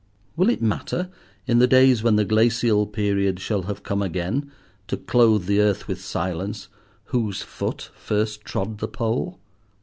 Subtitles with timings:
[0.35, 1.11] Will it matter,
[1.45, 4.49] in the days when the glacial period shall have come again,
[4.87, 6.69] to clothe the earth with silence,
[7.13, 9.37] whose foot first trod the Pole?